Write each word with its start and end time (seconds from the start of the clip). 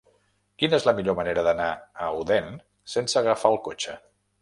Quina 0.63 0.77
és 0.77 0.87
la 0.89 0.93
millor 0.99 1.17
manera 1.19 1.45
d'anar 1.49 1.69
a 2.07 2.09
Odèn 2.25 2.51
sense 2.97 3.25
agafar 3.25 3.57
el 3.57 3.65
cotxe? 3.71 4.01